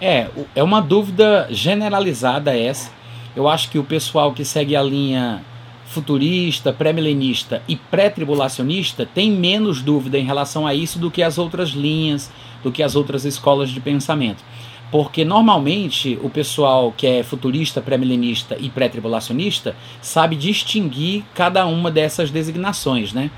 [0.00, 2.90] É, é uma dúvida generalizada essa.
[3.34, 5.44] Eu acho que o pessoal que segue a linha
[5.86, 11.70] futurista, pré-milenista e pré-tribulacionista tem menos dúvida em relação a isso do que as outras
[11.70, 12.30] linhas,
[12.62, 14.44] do que as outras escolas de pensamento.
[14.90, 22.30] Porque normalmente o pessoal que é futurista, pré-milenista e pré-tribulacionista sabe distinguir cada uma dessas
[22.30, 23.30] designações, né?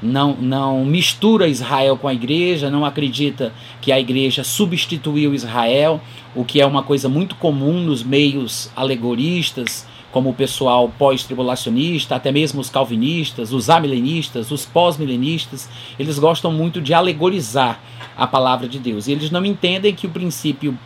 [0.00, 6.00] Não, não mistura Israel com a igreja, não acredita que a igreja substituiu Israel,
[6.36, 12.32] o que é uma coisa muito comum nos meios alegoristas, como o pessoal pós-tribulacionista, até
[12.32, 15.68] mesmo os calvinistas, os amilenistas, os pós-milenistas,
[15.98, 17.80] eles gostam muito de alegorizar
[18.16, 19.06] a palavra de Deus.
[19.06, 20.78] E eles não entendem que o princípio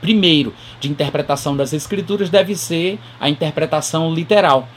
[0.00, 4.68] primeiro de interpretação das escrituras deve ser a interpretação literal.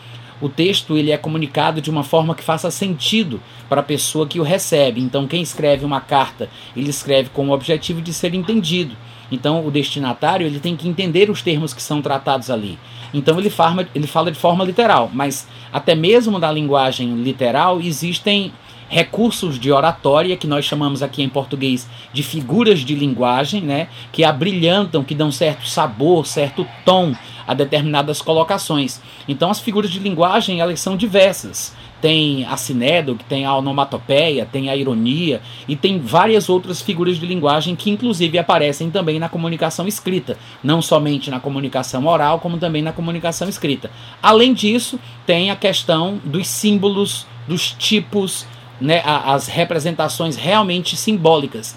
[0.41, 3.39] O texto ele é comunicado de uma forma que faça sentido
[3.69, 4.99] para a pessoa que o recebe.
[4.99, 8.95] Então, quem escreve uma carta, ele escreve com o objetivo de ser entendido.
[9.31, 12.77] Então, o destinatário ele tem que entender os termos que são tratados ali.
[13.13, 13.51] Então, ele,
[13.93, 18.51] ele fala de forma literal, mas até mesmo na linguagem literal existem
[18.91, 24.21] recursos de oratória, que nós chamamos aqui em português de figuras de linguagem, né, que
[24.21, 27.15] abrilhantam, que dão certo sabor, certo tom
[27.47, 29.01] a determinadas colocações.
[29.27, 31.73] Então as figuras de linguagem elas são diversas.
[32.01, 37.17] Tem a sinédo, que tem a onomatopeia, tem a ironia e tem várias outras figuras
[37.17, 42.57] de linguagem que inclusive aparecem também na comunicação escrita, não somente na comunicação oral, como
[42.57, 43.89] também na comunicação escrita.
[44.21, 48.47] Além disso, tem a questão dos símbolos, dos tipos,
[48.81, 51.75] né, as representações realmente simbólicas.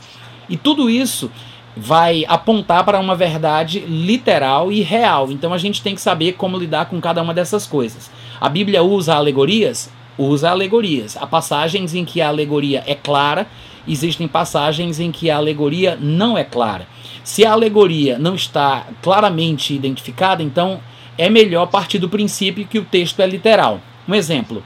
[0.48, 1.30] E tudo isso
[1.76, 5.30] vai apontar para uma verdade literal e real.
[5.30, 8.10] Então a gente tem que saber como lidar com cada uma dessas coisas.
[8.40, 9.90] A Bíblia usa alegorias?
[10.16, 11.16] Usa alegorias.
[11.16, 13.46] Há passagens em que a alegoria é clara,
[13.86, 16.86] existem passagens em que a alegoria não é clara.
[17.24, 20.80] Se a alegoria não está claramente identificada, então
[21.18, 23.80] é melhor partir do princípio que o texto é literal.
[24.06, 24.62] Um exemplo,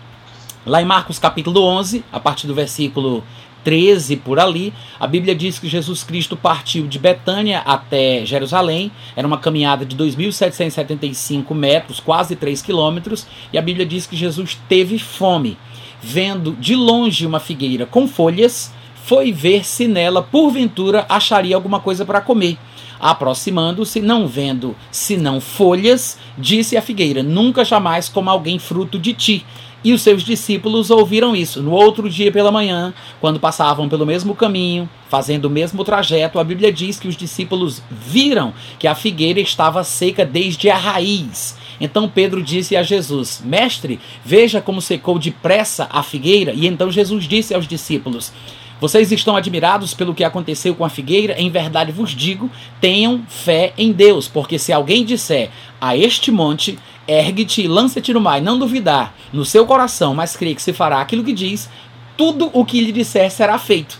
[0.66, 3.24] Lá em Marcos capítulo 11, a partir do versículo
[3.64, 9.26] 13 por ali, a Bíblia diz que Jesus Cristo partiu de Betânia até Jerusalém, era
[9.26, 14.98] uma caminhada de 2.775 metros, quase 3 quilômetros, e a Bíblia diz que Jesus teve
[14.98, 15.56] fome.
[16.00, 18.72] Vendo de longe uma figueira com folhas,
[19.04, 22.58] foi ver se nela, porventura, acharia alguma coisa para comer.
[23.00, 29.46] Aproximando-se, não vendo senão folhas, disse a figueira: Nunca jamais coma alguém fruto de ti.
[29.82, 31.62] E os seus discípulos ouviram isso.
[31.62, 36.44] No outro dia pela manhã, quando passavam pelo mesmo caminho, fazendo o mesmo trajeto, a
[36.44, 41.56] Bíblia diz que os discípulos viram que a figueira estava seca desde a raiz.
[41.80, 46.52] Então Pedro disse a Jesus: Mestre, veja como secou depressa a figueira.
[46.52, 48.32] E então Jesus disse aos discípulos:
[48.80, 51.34] vocês estão admirados pelo que aconteceu com a figueira?
[51.40, 52.50] Em verdade vos digo:
[52.80, 55.50] tenham fé em Deus, porque se alguém disser
[55.80, 60.54] a este monte, ergue-te e lança-te no mar, não duvidar no seu coração, mas crê
[60.54, 61.68] que se fará aquilo que diz,
[62.16, 63.98] tudo o que lhe disser será feito.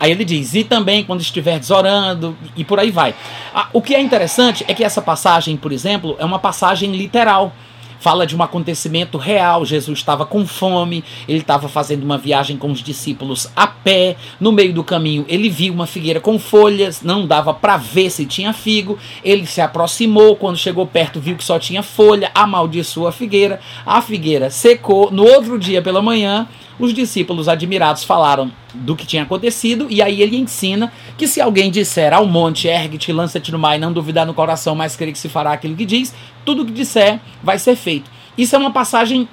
[0.00, 3.14] Aí ele diz, e também quando estiveres orando, e por aí vai.
[3.52, 7.52] Ah, o que é interessante é que essa passagem, por exemplo, é uma passagem literal
[7.98, 9.64] fala de um acontecimento real.
[9.64, 14.16] Jesus estava com fome, ele estava fazendo uma viagem com os discípulos a pé.
[14.40, 18.26] No meio do caminho, ele viu uma figueira com folhas, não dava para ver se
[18.26, 18.98] tinha figo.
[19.24, 23.60] Ele se aproximou, quando chegou perto, viu que só tinha folha, amaldiçoou a figueira.
[23.84, 25.10] A figueira secou.
[25.10, 26.46] No outro dia pela manhã,
[26.78, 31.70] os discípulos admirados falaram do que tinha acontecido, e aí ele ensina que se alguém
[31.70, 35.18] disser ao monte, ergue-te, lança-te no mar e não duvidar no coração, mas crer que
[35.18, 38.10] se fará aquilo que diz, tudo que disser vai ser feito.
[38.36, 39.28] Isso é uma passagem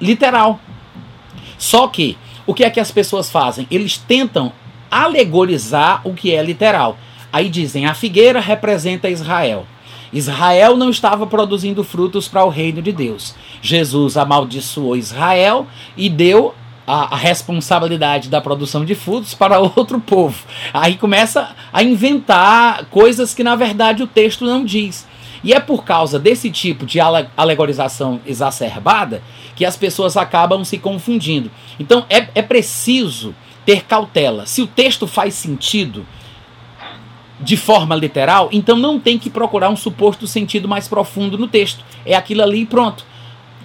[0.00, 0.60] literal.
[1.56, 2.16] Só que,
[2.46, 3.66] o que é que as pessoas fazem?
[3.70, 4.52] Eles tentam
[4.90, 6.98] alegorizar o que é literal.
[7.32, 9.66] Aí dizem, a figueira representa Israel.
[10.12, 13.34] Israel não estava produzindo frutos para o reino de Deus.
[13.60, 15.66] Jesus amaldiçoou Israel
[15.96, 16.54] e deu
[16.88, 20.42] a, a, responsabilidade da produção de frutos para outro povo.
[20.72, 25.06] Aí começa a inventar coisas que na verdade o texto não diz.
[25.44, 26.98] E é por causa desse tipo de
[27.36, 29.22] alegorização exacerbada
[29.54, 31.50] que as pessoas acabam se confundindo.
[31.78, 33.34] Então é, é preciso
[33.66, 34.46] ter cautela.
[34.46, 36.06] Se o texto faz sentido
[37.38, 41.84] de forma literal, então não tem que procurar um suposto sentido mais profundo no texto.
[42.04, 43.04] É aquilo ali e pronto.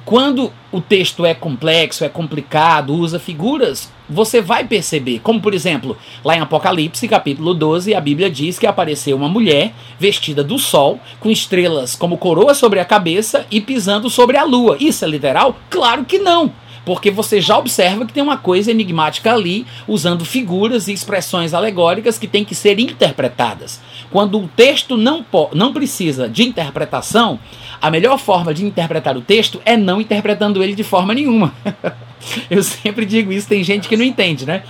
[0.06, 5.20] Quando o texto é complexo, é complicado, usa figuras, você vai perceber.
[5.20, 9.74] Como, por exemplo, lá em Apocalipse, capítulo 12, a Bíblia diz que apareceu uma mulher
[9.98, 14.76] vestida do sol, com estrelas como coroa sobre a cabeça e pisando sobre a lua.
[14.78, 15.56] Isso é literal?
[15.70, 16.52] Claro que não.
[16.86, 22.18] Porque você já observa que tem uma coisa enigmática ali, usando figuras e expressões alegóricas
[22.18, 23.82] que têm que ser interpretadas.
[24.12, 27.40] Quando o texto não, não precisa de interpretação,
[27.82, 31.54] a melhor forma de interpretar o texto é não interpretando ele de forma nenhuma.
[32.50, 34.64] Eu sempre digo isso, tem gente que não entende, né?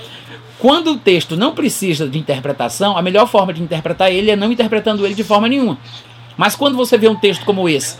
[0.58, 4.52] Quando o texto não precisa de interpretação, a melhor forma de interpretar ele é não
[4.52, 5.78] interpretando ele de forma nenhuma.
[6.38, 7.98] Mas quando você vê um texto como esse,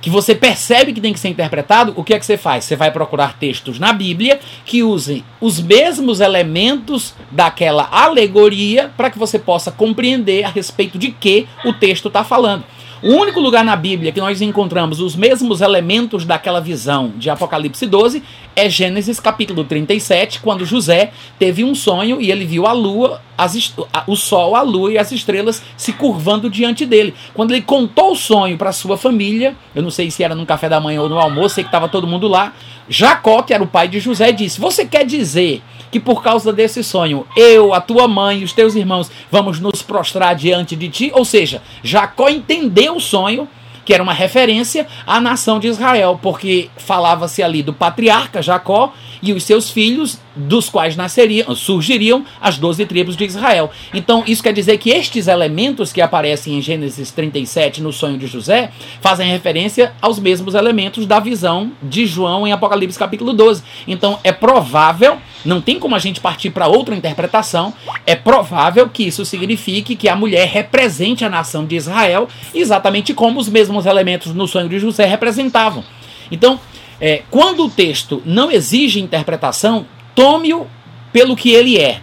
[0.00, 2.64] que você percebe que tem que ser interpretado, o que é que você faz?
[2.64, 9.18] Você vai procurar textos na Bíblia que usem os mesmos elementos daquela alegoria para que
[9.18, 12.64] você possa compreender a respeito de que o texto está falando.
[13.02, 17.86] O único lugar na Bíblia que nós encontramos os mesmos elementos daquela visão de Apocalipse
[17.86, 18.22] 12
[18.54, 23.74] é Gênesis capítulo 37, quando José teve um sonho e ele viu a lua, as,
[24.06, 27.14] o sol, a lua e as estrelas se curvando diante dele.
[27.32, 30.68] Quando ele contou o sonho para sua família, eu não sei se era no café
[30.68, 32.52] da manhã ou no almoço, sei que estava todo mundo lá.
[32.86, 36.82] Jacó, que era o pai de José, disse: Você quer dizer que por causa desse
[36.84, 41.10] sonho, eu, a tua mãe e os teus irmãos vamos nos prostrar diante de ti?
[41.14, 43.48] Ou seja, Jacó entendeu o sonho
[43.84, 48.92] que era uma referência à nação de Israel, porque falava-se ali do patriarca Jacó
[49.22, 53.70] e os seus filhos, dos quais nasceriam, surgiriam as doze tribos de Israel.
[53.92, 58.26] Então, isso quer dizer que estes elementos que aparecem em Gênesis 37 no sonho de
[58.26, 58.70] José
[59.00, 63.62] fazem referência aos mesmos elementos da visão de João em Apocalipse capítulo 12.
[63.88, 67.72] Então, é provável, não tem como a gente partir para outra interpretação,
[68.06, 73.40] é provável que isso signifique que a mulher represente a nação de Israel, exatamente como
[73.40, 75.84] os mesmos elementos no sonho de José representavam.
[76.30, 76.60] Então,
[77.00, 80.66] é, quando o texto não exige interpretação, tome-o
[81.12, 82.00] pelo que ele é.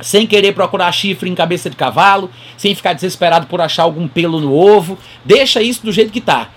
[0.00, 4.40] Sem querer procurar chifre em cabeça de cavalo, sem ficar desesperado por achar algum pelo
[4.40, 4.98] no ovo.
[5.24, 6.50] Deixa isso do jeito que está.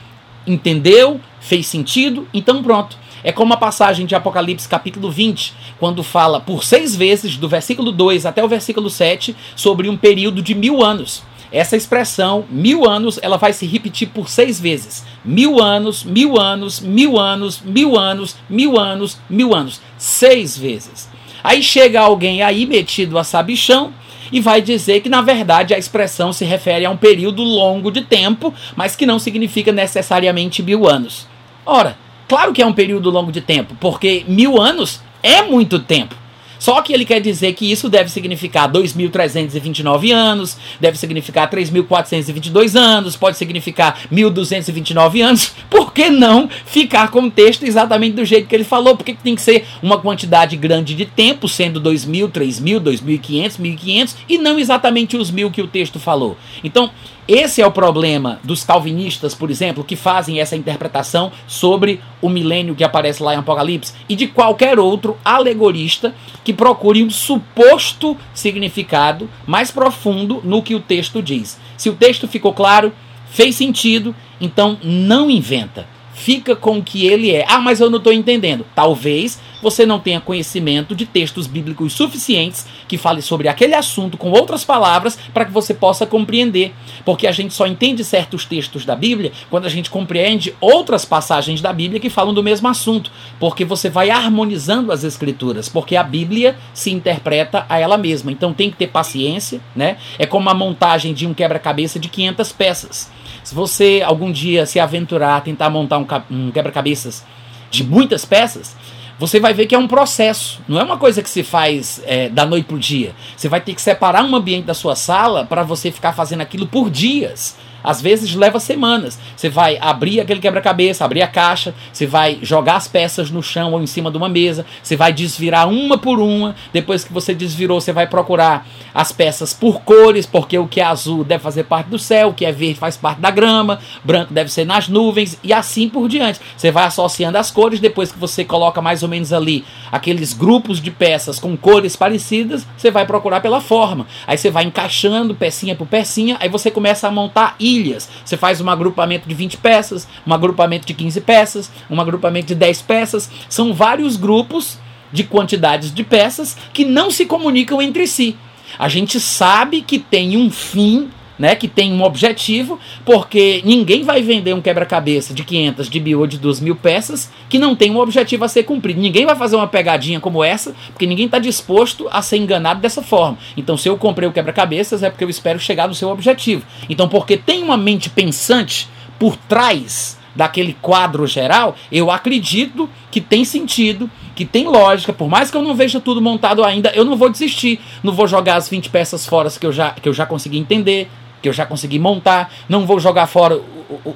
[0.46, 1.22] Entendeu?
[1.40, 2.28] Fez sentido?
[2.34, 2.98] Então pronto.
[3.24, 7.92] É como a passagem de Apocalipse capítulo 20, quando fala por seis vezes, do versículo
[7.92, 11.24] 2 até o versículo 7, sobre um período de mil anos.
[11.52, 15.04] Essa expressão, mil anos, ela vai se repetir por seis vezes.
[15.26, 19.82] Mil anos, mil anos, mil anos, mil anos, mil anos, mil anos.
[19.98, 21.10] Seis vezes.
[21.44, 23.92] Aí chega alguém aí metido a sabichão
[24.32, 28.02] e vai dizer que, na verdade, a expressão se refere a um período longo de
[28.02, 31.28] tempo, mas que não significa necessariamente mil anos.
[31.66, 31.98] Ora,
[32.30, 36.16] claro que é um período longo de tempo, porque mil anos é muito tempo.
[36.60, 43.16] Só que ele quer dizer que isso deve significar 2.329 anos, deve significar 3.422 anos,
[43.16, 45.54] pode significar 1.229 anos.
[45.70, 48.98] Por que não ficar com o texto exatamente do jeito que ele falou?
[48.98, 54.16] Por que tem que ser uma quantidade grande de tempo, sendo 2.000, 3.000, 2.500, 1.500
[54.28, 56.38] e não exatamente os mil que o texto falou?
[56.64, 56.92] Então,
[57.32, 62.74] esse é o problema dos calvinistas, por exemplo, que fazem essa interpretação sobre o milênio
[62.74, 69.30] que aparece lá em Apocalipse e de qualquer outro alegorista que procure um suposto significado
[69.46, 71.60] mais profundo no que o texto diz.
[71.78, 72.92] Se o texto ficou claro,
[73.30, 75.88] fez sentido, então não inventa
[76.20, 77.46] fica com o que ele é.
[77.48, 78.66] Ah, mas eu não estou entendendo.
[78.76, 84.32] Talvez você não tenha conhecimento de textos bíblicos suficientes que fale sobre aquele assunto com
[84.32, 86.74] outras palavras para que você possa compreender.
[87.06, 91.62] Porque a gente só entende certos textos da Bíblia quando a gente compreende outras passagens
[91.62, 93.12] da Bíblia que falam do mesmo assunto.
[93.40, 95.68] Porque você vai harmonizando as escrituras.
[95.68, 98.32] Porque a Bíblia se interpreta a ela mesma.
[98.32, 99.98] Então tem que ter paciência, né?
[100.18, 103.12] É como a montagem de um quebra-cabeça de 500 peças.
[103.44, 107.26] Se você algum dia se aventurar a tentar montar um, um quebra-cabeças
[107.72, 108.76] de muitas peças,
[109.20, 110.62] você vai ver que é um processo.
[110.66, 113.14] Não é uma coisa que se faz é, da noite para o dia.
[113.36, 116.66] Você vai ter que separar um ambiente da sua sala para você ficar fazendo aquilo
[116.66, 117.58] por dias.
[117.84, 119.20] Às vezes leva semanas.
[119.36, 123.74] Você vai abrir aquele quebra-cabeça, abrir a caixa, você vai jogar as peças no chão
[123.74, 126.56] ou em cima de uma mesa, você vai desvirar uma por uma.
[126.74, 130.84] Depois que você desvirou, você vai procurar as peças por cores, porque o que é
[130.84, 134.34] azul deve fazer parte do céu, o que é verde faz parte da grama, branco
[134.34, 136.40] deve ser nas nuvens e assim por diante.
[136.56, 140.82] Você vai associando as cores, depois que você coloca mais ou menos ali aqueles grupos
[140.82, 144.06] de peças com cores parecidas, você vai procurar pela forma.
[144.28, 148.10] Aí você vai encaixando pecinha por pecinha, aí você começa a montar ilhas.
[148.24, 152.56] Você faz um agrupamento de 20 peças, um agrupamento de 15 peças, um agrupamento de
[152.56, 153.30] 10 peças.
[153.50, 154.78] São vários grupos
[155.12, 158.36] de quantidades de peças que não se comunicam entre si.
[158.78, 164.22] A gente sabe que tem um fim né, que tem um objetivo, porque ninguém vai
[164.22, 167.90] vender um quebra-cabeça de 500, de mil ou de 2 mil peças que não tem
[167.90, 169.00] um objetivo a ser cumprido.
[169.00, 173.02] Ninguém vai fazer uma pegadinha como essa, porque ninguém está disposto a ser enganado dessa
[173.02, 173.38] forma.
[173.56, 176.66] Então, se eu comprei o quebra-cabeças, é porque eu espero chegar no seu objetivo.
[176.90, 183.44] Então, porque tem uma mente pensante por trás daquele quadro geral, eu acredito que tem
[183.44, 187.18] sentido, que tem lógica, por mais que eu não veja tudo montado ainda, eu não
[187.18, 190.26] vou desistir, não vou jogar as 20 peças fora que eu já, que eu já
[190.26, 191.10] consegui entender,
[191.42, 193.62] que eu já consegui montar, não vou jogar fora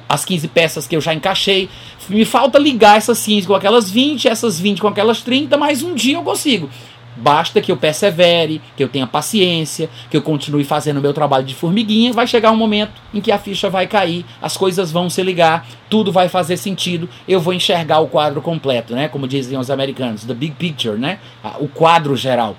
[0.08, 1.68] as 15 peças que eu já encaixei.
[2.08, 5.94] Me falta ligar essas 15 com aquelas 20, essas 20 com aquelas 30, mas um
[5.94, 6.68] dia eu consigo.
[7.16, 11.44] Basta que eu persevere, que eu tenha paciência, que eu continue fazendo o meu trabalho
[11.44, 12.12] de formiguinha.
[12.12, 15.64] Vai chegar um momento em que a ficha vai cair, as coisas vão se ligar,
[15.88, 17.08] tudo vai fazer sentido.
[17.28, 19.06] Eu vou enxergar o quadro completo, né?
[19.06, 21.20] Como diziam os americanos, the big picture, né?
[21.60, 22.56] O quadro geral.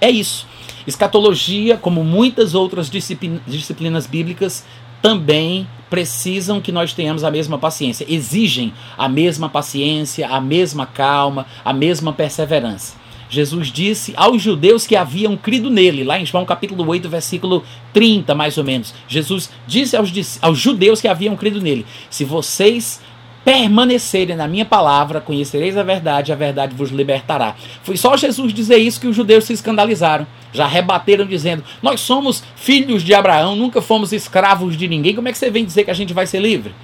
[0.00, 0.46] É isso.
[0.86, 4.64] Escatologia, como muitas outras disciplinas bíblicas,
[5.00, 11.46] também precisam que nós tenhamos a mesma paciência, exigem a mesma paciência, a mesma calma,
[11.64, 12.96] a mesma perseverança.
[13.28, 18.34] Jesus disse aos judeus que haviam crido nele, lá em João capítulo 8, versículo 30,
[18.34, 18.94] mais ou menos.
[19.08, 23.00] Jesus disse aos, aos judeus que haviam crido nele: Se vocês
[23.44, 27.54] permanecerem na minha palavra, conhecereis a verdade, a verdade vos libertará.
[27.82, 30.26] Foi só Jesus dizer isso que os judeus se escandalizaram.
[30.52, 35.14] Já rebateram dizendo: Nós somos filhos de Abraão, nunca fomos escravos de ninguém.
[35.14, 36.74] Como é que você vem dizer que a gente vai ser livre?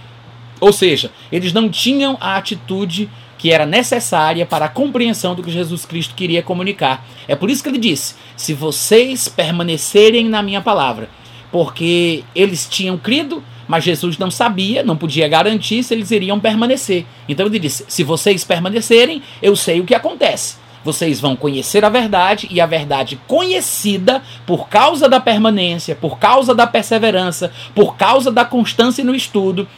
[0.61, 5.51] Ou seja, eles não tinham a atitude que era necessária para a compreensão do que
[5.51, 7.07] Jesus Cristo queria comunicar.
[7.27, 11.09] É por isso que ele disse: Se vocês permanecerem na minha palavra,
[11.51, 17.07] porque eles tinham crido, mas Jesus não sabia, não podia garantir se eles iriam permanecer.
[17.29, 20.57] Então ele disse: Se vocês permanecerem, eu sei o que acontece.
[20.83, 26.55] Vocês vão conhecer a verdade e a verdade conhecida por causa da permanência, por causa
[26.55, 29.69] da perseverança, por causa da constância no estudo,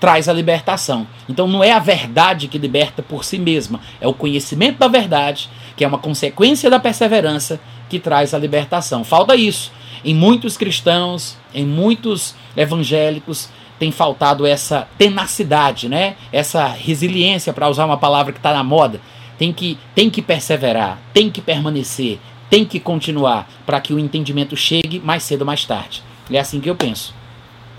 [0.00, 1.06] traz a libertação.
[1.28, 5.48] Então não é a verdade que liberta por si mesma, é o conhecimento da verdade,
[5.76, 9.04] que é uma consequência da perseverança, que traz a libertação.
[9.04, 9.72] Falta isso.
[10.04, 16.16] Em muitos cristãos, em muitos evangélicos, tem faltado essa tenacidade, né?
[16.32, 19.00] essa resiliência, para usar uma palavra que está na moda.
[19.38, 22.18] Tem que, tem que perseverar, tem que permanecer,
[22.50, 26.02] tem que continuar para que o entendimento chegue mais cedo ou mais tarde.
[26.30, 27.14] É assim que eu penso.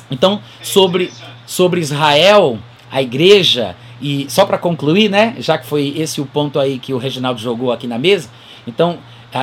[0.09, 1.11] Então, sobre,
[1.45, 2.57] sobre Israel,
[2.89, 6.93] a igreja, e só para concluir, né, já que foi esse o ponto aí que
[6.93, 8.29] o Reginaldo jogou aqui na mesa,
[8.65, 8.99] então,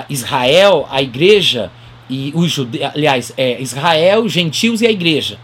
[0.08, 1.70] Israel, a igreja
[2.08, 5.38] e os judeus, aliás, é Israel, gentios e a igreja.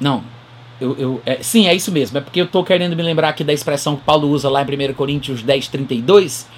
[0.00, 0.22] Não,
[0.80, 3.42] eu, eu é, sim, é isso mesmo, é porque eu estou querendo me lembrar aqui
[3.42, 6.48] da expressão que Paulo usa lá em 1 Coríntios 10, 32,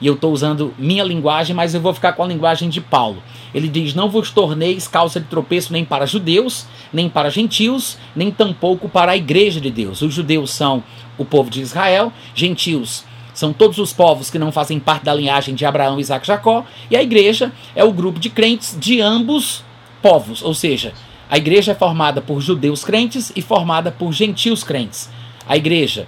[0.00, 3.22] e eu estou usando minha linguagem, mas eu vou ficar com a linguagem de Paulo.
[3.54, 8.30] Ele diz: Não vos torneis causa de tropeço nem para judeus, nem para gentios, nem
[8.30, 10.00] tampouco para a igreja de Deus.
[10.00, 10.82] Os judeus são
[11.18, 13.04] o povo de Israel, gentios
[13.40, 16.66] são todos os povos que não fazem parte da linhagem de Abraão, Isaac e Jacó,
[16.90, 19.64] e a igreja é o grupo de crentes de ambos
[20.02, 20.92] povos, ou seja,
[21.30, 25.08] a igreja é formada por judeus crentes e formada por gentios crentes.
[25.48, 26.06] A igreja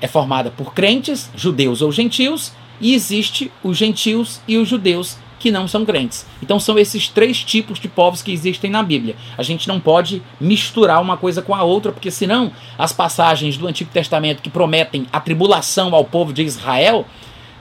[0.00, 5.50] é formada por crentes, judeus ou gentios, e existe os gentios e os judeus que
[5.50, 6.24] não são crentes.
[6.40, 9.16] Então são esses três tipos de povos que existem na Bíblia.
[9.36, 13.66] A gente não pode misturar uma coisa com a outra, porque senão as passagens do
[13.66, 17.04] Antigo Testamento que prometem a tribulação ao povo de Israel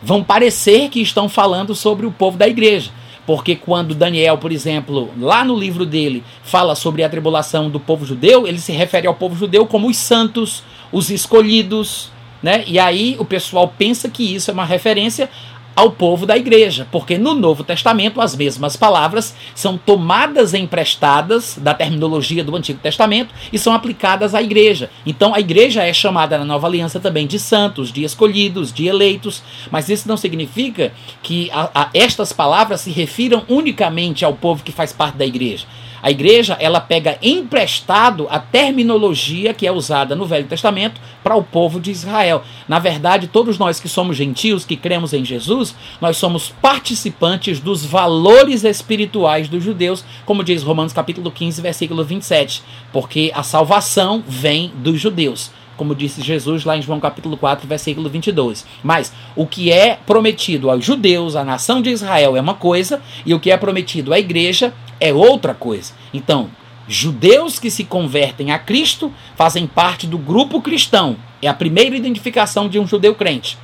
[0.01, 2.91] vão parecer que estão falando sobre o povo da igreja.
[3.25, 8.05] Porque quando Daniel, por exemplo, lá no livro dele, fala sobre a tribulação do povo
[8.05, 12.11] judeu, ele se refere ao povo judeu como os santos, os escolhidos,
[12.43, 12.63] né?
[12.67, 15.29] E aí o pessoal pensa que isso é uma referência
[15.75, 21.73] ao povo da igreja, porque no Novo Testamento as mesmas palavras são tomadas emprestadas da
[21.73, 24.89] terminologia do Antigo Testamento e são aplicadas à igreja.
[25.05, 29.41] Então a igreja é chamada na Nova Aliança também de santos, de escolhidos, de eleitos,
[29.69, 30.91] mas isso não significa
[31.23, 35.65] que a, a estas palavras se refiram unicamente ao povo que faz parte da igreja.
[36.01, 41.43] A igreja, ela pega emprestado a terminologia que é usada no Velho Testamento para o
[41.43, 42.43] povo de Israel.
[42.67, 47.85] Na verdade, todos nós que somos gentios, que cremos em Jesus, nós somos participantes dos
[47.85, 54.71] valores espirituais dos judeus, como diz Romanos capítulo 15, versículo 27, porque a salvação vem
[54.75, 55.51] dos judeus
[55.81, 58.67] como disse Jesus lá em João capítulo 4, versículo 22.
[58.83, 63.33] Mas o que é prometido aos judeus, à nação de Israel, é uma coisa, e
[63.33, 65.93] o que é prometido à igreja é outra coisa.
[66.13, 66.51] Então,
[66.87, 71.15] judeus que se convertem a Cristo fazem parte do grupo cristão.
[71.41, 73.57] É a primeira identificação de um judeu crente.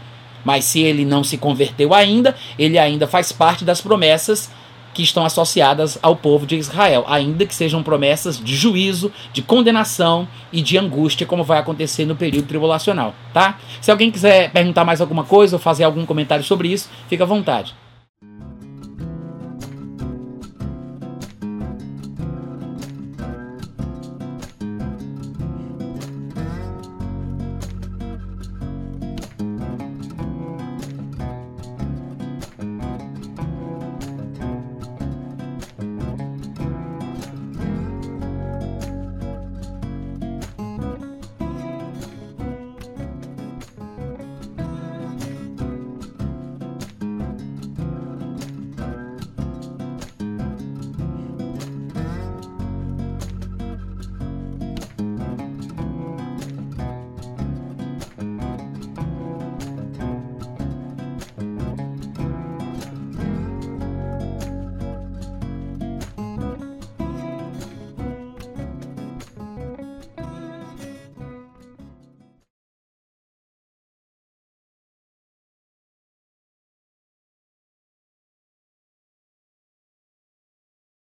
[0.43, 4.49] Mas se ele não se converteu ainda, ele ainda faz parte das promessas
[4.93, 10.27] que estão associadas ao povo de Israel, ainda que sejam promessas de juízo, de condenação
[10.51, 13.59] e de angústia, como vai acontecer no período tribulacional, tá?
[13.79, 17.27] Se alguém quiser perguntar mais alguma coisa ou fazer algum comentário sobre isso, fica à
[17.27, 17.75] vontade.